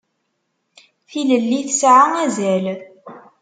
Tilelli 1.09 1.59
tesɛa 1.67 2.05
azal. 2.25 2.65